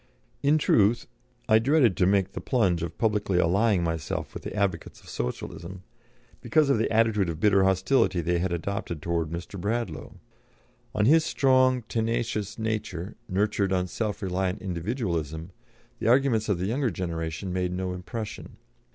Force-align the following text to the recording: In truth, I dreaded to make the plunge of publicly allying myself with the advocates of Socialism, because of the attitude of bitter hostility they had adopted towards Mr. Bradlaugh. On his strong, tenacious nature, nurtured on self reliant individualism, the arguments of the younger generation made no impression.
In 0.41 0.57
truth, 0.57 1.05
I 1.47 1.59
dreaded 1.59 1.95
to 1.97 2.07
make 2.07 2.31
the 2.31 2.41
plunge 2.41 2.81
of 2.81 2.97
publicly 2.97 3.37
allying 3.37 3.83
myself 3.83 4.33
with 4.33 4.41
the 4.41 4.55
advocates 4.55 4.99
of 4.99 5.09
Socialism, 5.09 5.83
because 6.41 6.71
of 6.71 6.79
the 6.79 6.91
attitude 6.91 7.29
of 7.29 7.39
bitter 7.39 7.65
hostility 7.65 8.19
they 8.19 8.39
had 8.39 8.51
adopted 8.51 8.99
towards 8.99 9.31
Mr. 9.31 9.61
Bradlaugh. 9.61 10.13
On 10.95 11.05
his 11.05 11.23
strong, 11.23 11.83
tenacious 11.87 12.57
nature, 12.57 13.15
nurtured 13.29 13.71
on 13.71 13.85
self 13.85 14.23
reliant 14.23 14.59
individualism, 14.59 15.51
the 15.99 16.07
arguments 16.07 16.49
of 16.49 16.57
the 16.57 16.65
younger 16.65 16.89
generation 16.89 17.53
made 17.53 17.71
no 17.71 17.93
impression. 17.93 18.57